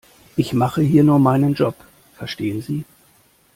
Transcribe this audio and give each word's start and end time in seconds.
Ich 0.35 0.51
mache 0.53 0.81
hier 0.81 1.03
nur 1.03 1.19
meinen 1.19 1.53
Job, 1.53 1.75
verstehen 2.15 2.63
Sie? 2.63 2.85